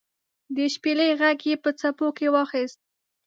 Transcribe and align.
د 0.55 0.57
شپیلۍ 0.73 1.09
ږغ 1.19 1.39
یې 1.49 1.55
په 1.63 1.69
څپو 1.79 2.07
کې 2.17 2.27
واخیست 2.35 2.79